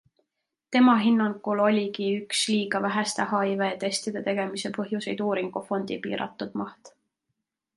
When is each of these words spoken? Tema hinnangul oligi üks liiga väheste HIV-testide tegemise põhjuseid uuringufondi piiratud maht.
Tema 0.75 0.93
hinnangul 1.01 1.59
oligi 1.65 2.07
üks 2.21 2.39
liiga 2.53 2.81
väheste 2.85 3.27
HIV-testide 3.33 4.25
tegemise 4.29 4.73
põhjuseid 4.79 5.23
uuringufondi 5.27 5.99
piiratud 6.07 6.61
maht. 6.65 6.93